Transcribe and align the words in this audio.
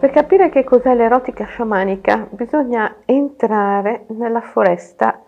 Per 0.00 0.10
capire 0.10 0.48
che 0.48 0.64
cos'è 0.64 0.94
l'erotica 0.94 1.44
sciamanica 1.44 2.26
bisogna 2.30 2.96
entrare 3.04 4.06
nella 4.08 4.40
foresta 4.40 5.22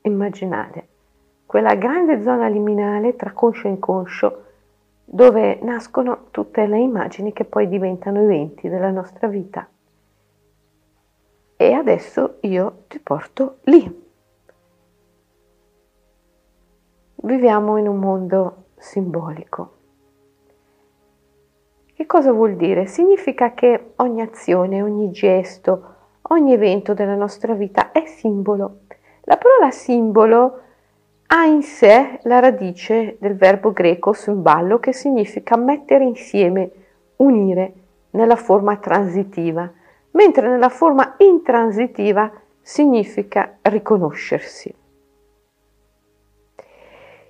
immaginale, 0.00 0.88
quella 1.44 1.74
grande 1.74 2.22
zona 2.22 2.48
liminale 2.48 3.16
tra 3.16 3.32
conscio 3.32 3.68
e 3.68 3.70
inconscio 3.72 4.44
dove 5.04 5.58
nascono 5.62 6.28
tutte 6.30 6.66
le 6.66 6.78
immagini 6.78 7.32
che 7.34 7.44
poi 7.44 7.68
diventano 7.68 8.22
eventi 8.22 8.68
della 8.68 8.90
nostra 8.90 9.28
vita. 9.28 9.68
E 11.64 11.72
adesso 11.72 12.36
io 12.40 12.84
ti 12.88 12.98
porto 12.98 13.58
lì. 13.62 14.02
Viviamo 17.16 17.78
in 17.78 17.88
un 17.88 17.98
mondo 17.98 18.64
simbolico 18.76 19.74
che 22.04 22.06
cosa 22.06 22.32
vuol 22.32 22.56
dire? 22.56 22.86
Significa 22.86 23.54
che 23.54 23.92
ogni 23.96 24.20
azione, 24.20 24.82
ogni 24.82 25.10
gesto, 25.10 25.94
ogni 26.22 26.52
evento 26.52 26.92
della 26.92 27.14
nostra 27.14 27.54
vita 27.54 27.92
è 27.92 28.04
simbolo. 28.04 28.80
La 29.22 29.38
parola 29.38 29.70
simbolo 29.70 30.60
ha 31.28 31.44
in 31.46 31.62
sé 31.62 32.18
la 32.24 32.40
radice 32.40 33.16
del 33.20 33.36
verbo 33.36 33.72
greco 33.72 34.12
symballo 34.12 34.78
che 34.80 34.92
significa 34.92 35.56
mettere 35.56 36.04
insieme, 36.04 36.70
unire 37.16 37.72
nella 38.10 38.36
forma 38.36 38.76
transitiva, 38.76 39.72
mentre 40.14 40.48
nella 40.48 40.68
forma 40.68 41.14
intransitiva 41.18 42.30
significa 42.60 43.58
riconoscersi. 43.62 44.74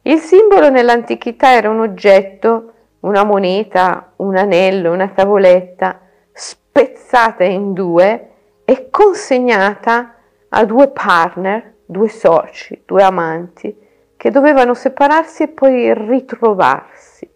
Il 0.02 0.18
simbolo 0.18 0.70
nell'antichità 0.70 1.54
era 1.54 1.70
un 1.70 1.80
oggetto 1.80 2.72
una 3.00 3.24
moneta, 3.24 4.12
un 4.16 4.36
anello, 4.36 4.92
una 4.92 5.08
tavoletta 5.08 6.00
spezzata 6.32 7.44
in 7.44 7.72
due 7.72 8.30
e 8.64 8.88
consegnata 8.90 10.14
a 10.48 10.64
due 10.64 10.88
partner, 10.88 11.74
due 11.84 12.08
soci, 12.08 12.82
due 12.84 13.02
amanti 13.02 13.76
che 14.16 14.30
dovevano 14.30 14.72
separarsi 14.72 15.42
e 15.42 15.48
poi 15.48 15.92
ritrovarsi 15.92 17.30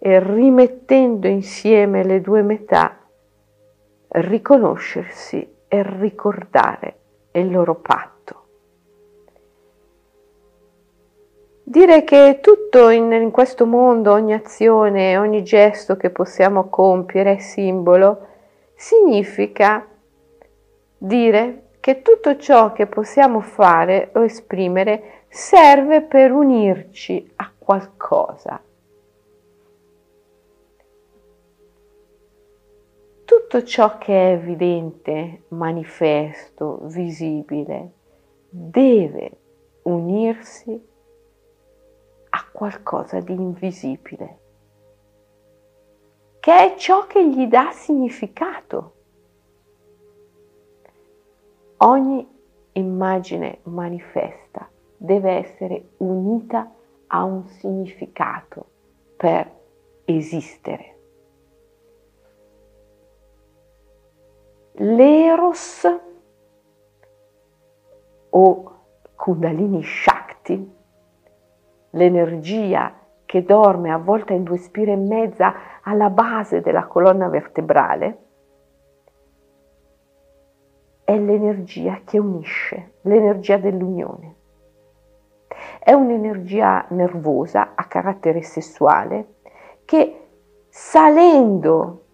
e 0.00 0.20
rimettendo 0.20 1.26
insieme 1.26 2.04
le 2.04 2.20
due 2.20 2.42
metà 2.42 2.97
riconoscersi 4.08 5.56
e 5.68 5.82
ricordare 5.82 6.96
il 7.32 7.50
loro 7.50 7.74
patto. 7.76 8.16
Dire 11.62 12.02
che 12.04 12.38
tutto 12.40 12.88
in, 12.88 13.12
in, 13.12 13.30
questo 13.30 13.66
mondo, 13.66 14.12
ogni 14.12 14.32
azione, 14.32 15.18
ogni 15.18 15.44
gesto 15.44 15.98
che 15.98 16.08
possiamo 16.08 16.70
compiere 16.70 17.34
è 17.34 17.38
simbolo, 17.38 18.26
significa 18.74 19.86
dire 20.96 21.64
che 21.80 22.00
tutto 22.00 22.38
ciò 22.38 22.72
che 22.72 22.86
possiamo 22.86 23.40
fare 23.40 24.10
o 24.14 24.24
esprimere 24.24 25.24
serve 25.28 26.00
per 26.00 26.32
unirci 26.32 27.32
a 27.36 27.52
qualcosa. 27.58 28.62
Tutto 33.48 33.64
ciò 33.64 33.96
che 33.96 34.12
è 34.12 34.32
evidente, 34.34 35.44
manifesto, 35.48 36.80
visibile, 36.82 37.92
deve 38.50 39.30
unirsi 39.84 40.78
a 42.28 42.46
qualcosa 42.52 43.20
di 43.20 43.32
invisibile, 43.32 44.38
che 46.40 46.52
è 46.52 46.76
ciò 46.76 47.06
che 47.06 47.26
gli 47.26 47.46
dà 47.46 47.70
significato. 47.72 48.92
Ogni 51.78 52.28
immagine 52.72 53.60
manifesta 53.62 54.68
deve 54.94 55.30
essere 55.30 55.92
unita 55.96 56.70
a 57.06 57.24
un 57.24 57.46
significato 57.46 58.66
per 59.16 59.50
esistere. 60.04 60.97
L'eros 64.80 65.86
o 68.30 68.72
Kundalini 69.16 69.82
Shakti 69.82 70.76
l'energia 71.90 72.94
che 73.24 73.44
dorme 73.44 73.90
avvolta 73.90 74.32
in 74.32 74.42
due 74.42 74.56
spire 74.56 74.92
e 74.92 74.96
mezza 74.96 75.54
alla 75.82 76.10
base 76.10 76.60
della 76.60 76.86
colonna 76.86 77.28
vertebrale, 77.28 78.18
è 81.04 81.18
l'energia 81.18 82.00
che 82.04 82.18
unisce, 82.18 82.94
l'energia 83.02 83.56
dell'unione. 83.56 84.36
È 85.78 85.92
un'energia 85.92 86.86
nervosa 86.90 87.72
a 87.74 87.84
carattere 87.86 88.42
sessuale 88.42 89.36
che 89.84 90.28
salendo 90.68 92.04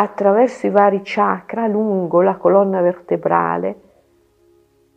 attraverso 0.00 0.66
i 0.66 0.70
vari 0.70 1.00
chakra 1.02 1.66
lungo 1.66 2.22
la 2.22 2.36
colonna 2.36 2.80
vertebrale 2.80 3.80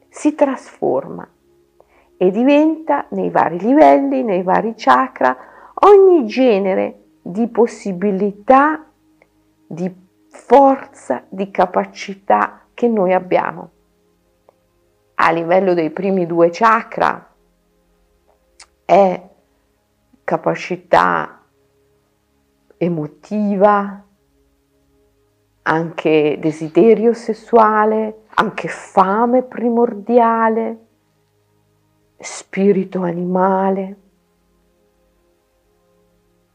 si 0.09 0.35
trasforma 0.35 1.28
e 2.17 2.29
diventa 2.29 3.07
nei 3.09 3.31
vari 3.31 3.57
livelli, 3.59 4.22
nei 4.22 4.44
vari 4.44 4.75
chakra, 4.78 5.35
ogni 5.85 6.28
genere 6.28 7.00
di 7.19 7.47
possibilità, 7.47 8.85
di 9.66 9.91
forza, 10.28 11.23
di 11.29 11.50
capacità 11.50 12.66
che 12.75 12.88
noi 12.88 13.12
abbiamo. 13.12 13.69
A 15.16 15.31
livello 15.31 15.73
dei 15.73 15.89
primi 15.89 16.28
due 16.28 16.50
chakra 16.51 17.28
è 18.85 19.29
capacità 20.23 21.41
emotiva, 22.78 24.06
anche 25.63 26.38
desiderio 26.39 27.13
sessuale, 27.13 28.23
anche 28.35 28.67
fame 28.67 29.44
primordiale, 29.44 30.77
spirito 32.17 33.01
animale. 33.01 33.95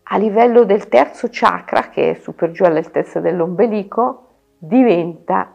A 0.05 0.19
livello 0.19 0.65
del 0.65 0.89
terzo 0.89 1.28
chakra, 1.31 1.89
che 1.89 2.11
è 2.11 2.15
super 2.15 2.53
giù 2.53 2.65
all'altezza 2.65 3.21
dell'ombelico, 3.21 4.28
diventa 4.59 5.53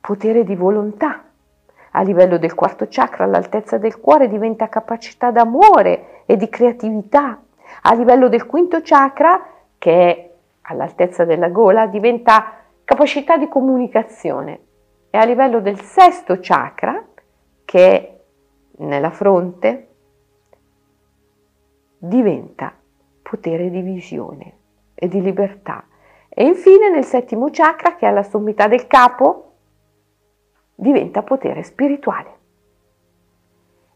potere 0.00 0.44
di 0.44 0.54
volontà. 0.54 1.24
A 1.94 2.02
livello 2.02 2.38
del 2.38 2.54
quarto 2.54 2.86
chakra, 2.88 3.24
all'altezza 3.24 3.78
del 3.78 3.98
cuore, 3.98 4.28
diventa 4.28 4.68
capacità 4.68 5.30
d'amore 5.30 6.22
e 6.26 6.36
di 6.36 6.48
creatività. 6.48 7.42
A 7.82 7.94
livello 7.94 8.28
del 8.28 8.46
quinto 8.46 8.80
chakra, 8.82 9.44
che 9.76 9.92
è 9.92 10.31
all'altezza 10.62 11.24
della 11.24 11.48
gola, 11.48 11.86
diventa 11.86 12.60
capacità 12.84 13.36
di 13.36 13.48
comunicazione. 13.48 14.60
E 15.10 15.18
a 15.18 15.24
livello 15.24 15.60
del 15.60 15.80
sesto 15.80 16.38
chakra, 16.40 17.04
che 17.64 17.90
è 17.90 18.20
nella 18.78 19.10
fronte 19.10 19.88
diventa 21.98 22.74
potere 23.20 23.70
di 23.70 23.80
visione 23.80 24.58
e 24.94 25.08
di 25.08 25.20
libertà. 25.20 25.84
E 26.28 26.44
infine 26.44 26.90
nel 26.90 27.04
settimo 27.04 27.48
chakra, 27.50 27.96
che 27.96 28.06
è 28.06 28.08
alla 28.08 28.22
sommità 28.22 28.66
del 28.66 28.86
capo, 28.86 29.52
diventa 30.74 31.22
potere 31.22 31.62
spirituale. 31.62 32.38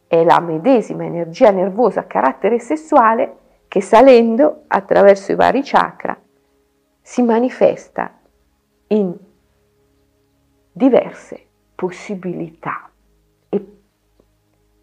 È 0.06 0.22
la 0.22 0.38
medesima 0.40 1.04
energia 1.04 1.50
nervosa 1.50 2.00
a 2.00 2.04
carattere 2.04 2.60
sessuale 2.60 3.38
che 3.66 3.80
salendo 3.80 4.64
attraverso 4.68 5.32
i 5.32 5.34
vari 5.34 5.62
chakra 5.64 6.16
si 7.06 7.22
manifesta 7.22 8.18
in 8.88 9.16
diverse 10.72 11.46
possibilità 11.76 12.90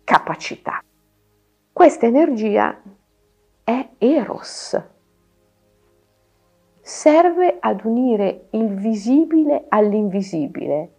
capacità. 0.06 0.82
Questa 1.74 2.06
energia 2.06 2.82
è 3.66 3.90
Eros. 3.98 4.82
Serve 6.80 7.58
ad 7.60 7.84
unire 7.84 8.48
il 8.52 8.74
visibile 8.74 9.66
all'invisibile, 9.68 10.94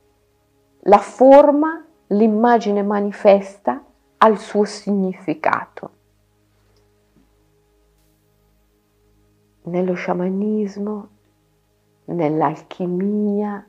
la 0.81 0.99
forma, 0.99 1.87
l'immagine 2.09 2.83
manifesta 2.83 3.83
al 4.19 4.37
suo 4.37 4.65
significato. 4.65 5.94
Nello 9.67 9.95
sciamanismo, 9.95 11.09
nell'alchimia, 12.05 13.67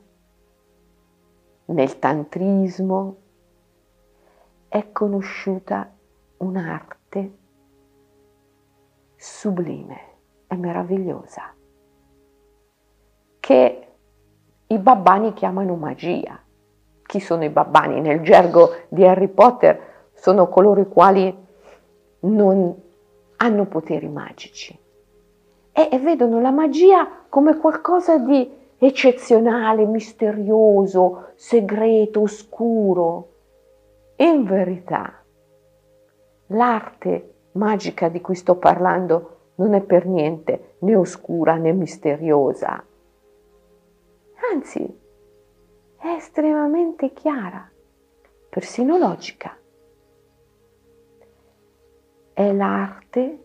nel 1.64 1.98
tantrismo, 1.98 3.16
è 4.68 4.92
conosciuta 4.92 5.90
un'arte 6.36 7.38
sublime 9.16 10.00
e 10.46 10.56
meravigliosa 10.56 11.54
che 13.40 13.86
i 14.66 14.78
babbani 14.78 15.32
chiamano 15.32 15.76
magia. 15.76 16.38
Chi 17.04 17.20
sono 17.20 17.42
i 17.44 17.48
babbani? 17.48 18.02
Nel 18.02 18.20
gergo 18.20 18.84
di 18.90 19.02
Harry 19.06 19.28
Potter 19.28 20.10
sono 20.12 20.46
coloro 20.48 20.82
i 20.82 20.88
quali 20.88 21.34
non 22.20 22.82
hanno 23.38 23.64
poteri 23.64 24.08
magici 24.10 24.84
e, 25.76 25.90
e 25.92 25.98
vedono 25.98 26.40
la 26.40 26.50
magia 26.50 27.06
come 27.28 27.58
qualcosa 27.58 28.16
di 28.16 28.50
eccezionale, 28.78 29.84
misterioso, 29.84 31.32
segreto, 31.34 32.22
oscuro. 32.22 33.32
In 34.16 34.44
verità, 34.44 35.22
l'arte 36.46 37.34
magica 37.52 38.08
di 38.08 38.22
cui 38.22 38.34
sto 38.34 38.56
parlando 38.56 39.34
non 39.56 39.74
è 39.74 39.82
per 39.82 40.06
niente 40.06 40.76
né 40.78 40.96
oscura 40.96 41.56
né 41.56 41.72
misteriosa, 41.72 42.82
anzi 44.50 45.00
è 45.98 46.08
estremamente 46.08 47.12
chiara, 47.12 47.70
persino 48.48 48.96
logica. 48.96 49.54
È 52.32 52.52
l'arte 52.52 53.44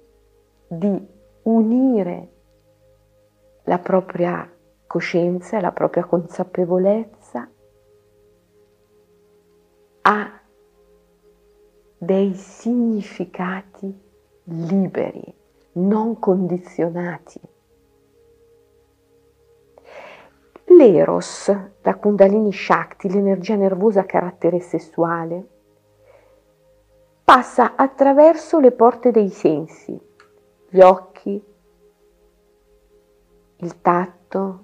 di 0.68 1.20
unire 1.44 2.30
la 3.64 3.80
propria 3.80 4.50
coscienza 4.92 5.62
la 5.62 5.72
propria 5.72 6.04
consapevolezza 6.04 7.50
a 10.02 10.42
dei 11.98 12.34
significati 12.34 13.98
liberi, 14.44 15.34
non 15.74 16.20
condizionati. 16.20 17.40
L'eros, 20.66 21.56
la 21.84 21.96
kundalini 21.96 22.52
shakti, 22.52 23.10
l'energia 23.10 23.56
nervosa 23.56 24.02
a 24.02 24.06
carattere 24.06 24.60
sessuale, 24.60 25.48
passa 27.24 27.76
attraverso 27.76 28.60
le 28.60 28.72
porte 28.72 29.12
dei 29.12 29.30
sensi, 29.30 29.98
gli 30.74 30.80
occhi, 30.80 31.44
il 33.58 33.82
tatto, 33.82 34.64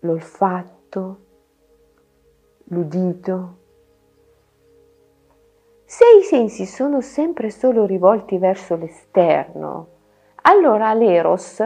l'olfatto, 0.00 1.18
l'udito. 2.64 3.58
Se 5.84 6.04
i 6.20 6.24
sensi 6.24 6.66
sono 6.66 7.00
sempre 7.02 7.50
solo 7.50 7.86
rivolti 7.86 8.38
verso 8.38 8.74
l'esterno, 8.74 9.86
allora 10.42 10.92
l'eros 10.92 11.62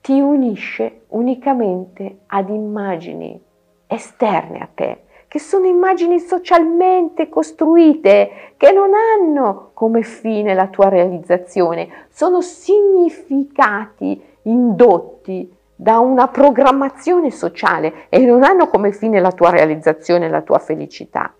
ti 0.00 0.20
unisce 0.20 1.06
unicamente 1.08 2.20
ad 2.26 2.48
immagini 2.48 3.42
esterne 3.88 4.58
a 4.60 4.68
te, 4.72 5.02
che 5.30 5.38
sono 5.38 5.66
immagini 5.66 6.18
socialmente 6.18 7.28
costruite, 7.28 8.54
che 8.56 8.72
non 8.72 8.90
hanno 8.94 9.70
come 9.74 10.02
fine 10.02 10.54
la 10.54 10.66
tua 10.66 10.88
realizzazione, 10.88 12.08
sono 12.10 12.40
significati 12.40 14.20
indotti 14.42 15.48
da 15.72 16.00
una 16.00 16.26
programmazione 16.26 17.30
sociale 17.30 18.08
e 18.08 18.18
non 18.26 18.42
hanno 18.42 18.66
come 18.66 18.90
fine 18.90 19.20
la 19.20 19.30
tua 19.30 19.50
realizzazione 19.50 20.28
la 20.28 20.40
tua 20.40 20.58
felicità. 20.58 21.32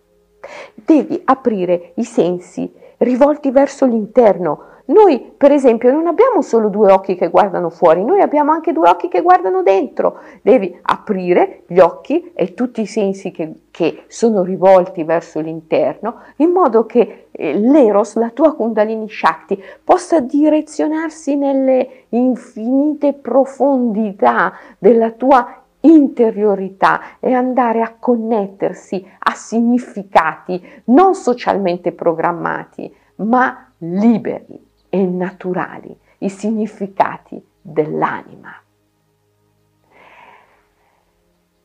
Devi 0.73 1.21
aprire 1.25 1.91
i 1.97 2.05
sensi 2.05 2.73
rivolti 2.99 3.51
verso 3.51 3.87
l'interno, 3.87 4.67
noi, 4.91 5.21
per 5.37 5.53
esempio, 5.53 5.93
non 5.93 6.09
abbiamo 6.09 6.43
solo 6.43 6.69
due 6.69 6.91
occhi 6.91 7.15
che 7.15 7.29
guardano 7.29 7.71
fuori, 7.71 8.05
noi 8.05 8.21
abbiamo 8.21 8.51
anche 8.51 8.73
due 8.73 8.89
occhi 8.89 9.07
che 9.07 9.23
guardano 9.23 9.63
dentro. 9.63 10.19
Devi 10.43 10.77
aprire 10.83 11.63
gli 11.69 11.79
occhi 11.79 12.33
e 12.35 12.55
tutti 12.55 12.81
i 12.81 12.87
sensi 12.87 13.31
che, 13.31 13.53
che 13.71 14.05
sono 14.09 14.43
rivolti 14.43 15.05
verso 15.05 15.39
l'interno, 15.39 16.23
in 16.37 16.51
modo 16.51 16.87
che 16.87 17.29
eh, 17.31 17.55
l'Eros, 17.57 18.17
la 18.17 18.31
tua 18.31 18.55
Kundalini 18.55 19.09
Shakti, 19.09 19.63
possa 19.85 20.19
direzionarsi 20.19 21.37
nelle 21.37 22.07
infinite 22.09 23.13
profondità 23.13 24.55
della 24.77 25.13
tua 25.13 25.63
interiorità 25.83 27.19
e 27.21 27.33
andare 27.33 27.81
a 27.81 27.95
connettersi 27.97 29.07
a 29.21 29.35
significati 29.35 30.61
non 30.87 31.15
socialmente 31.15 31.93
programmati, 31.93 32.93
ma 33.17 33.71
liberi 33.79 34.69
e 34.91 35.07
naturali, 35.07 35.99
i 36.19 36.29
significati 36.29 37.43
dell'anima. 37.63 38.53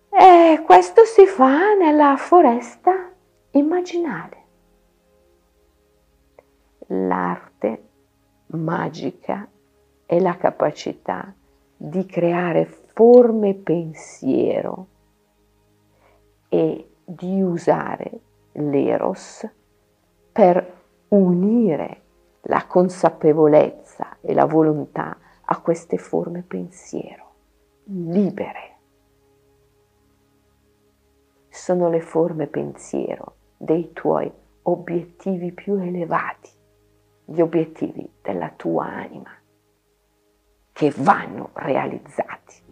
E 0.09 0.61
questo 0.63 1.03
si 1.03 1.25
fa 1.25 1.73
nella 1.73 2.15
foresta 2.15 3.11
immaginale. 3.51 4.43
L'arte 6.87 7.83
magica 8.47 9.49
è 10.05 10.19
la 10.19 10.37
capacità 10.37 11.33
di 11.75 12.05
creare 12.05 12.65
forme 12.65 13.55
pensiero 13.55 14.87
e 16.47 16.91
di 17.03 17.41
usare 17.41 18.11
l'eros 18.53 19.45
per 20.31 20.73
unire 21.09 22.03
la 22.47 22.65
consapevolezza 22.67 24.17
e 24.21 24.33
la 24.33 24.45
volontà 24.45 25.17
a 25.45 25.61
queste 25.61 25.97
forme 25.97 26.43
pensiero, 26.43 27.33
libere. 27.85 28.73
Sono 31.49 31.89
le 31.89 32.01
forme 32.01 32.47
pensiero 32.47 33.35
dei 33.57 33.93
tuoi 33.93 34.31
obiettivi 34.63 35.51
più 35.53 35.75
elevati, 35.75 36.51
gli 37.25 37.41
obiettivi 37.41 38.07
della 38.21 38.49
tua 38.49 38.85
anima, 38.85 39.31
che 40.71 40.93
vanno 40.97 41.49
realizzati. 41.53 42.64